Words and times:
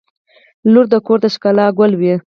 •لور 0.71 0.85
د 0.93 0.95
کور 1.05 1.19
د 1.23 1.25
ښکلا 1.33 1.65
ګل 1.77 1.91
وي. 1.99 2.13